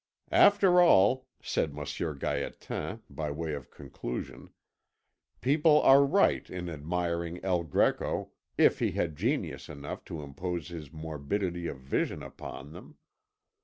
"After 0.33 0.81
all," 0.81 1.27
said 1.43 1.75
Monsieur 1.75 2.15
Gaétan, 2.15 3.01
by 3.07 3.29
way 3.29 3.53
of 3.53 3.69
conclusion, 3.69 4.49
"people 5.41 5.79
are 5.83 6.03
right 6.03 6.49
in 6.49 6.69
admiring 6.69 7.39
El 7.45 7.61
Greco 7.63 8.31
if 8.57 8.79
he 8.79 8.93
had 8.93 9.15
genius 9.15 9.69
enough 9.69 10.03
to 10.05 10.23
impose 10.23 10.69
his 10.69 10.91
morbidity 10.91 11.67
of 11.67 11.77
vision 11.77 12.23
upon 12.23 12.71
them. 12.71 12.95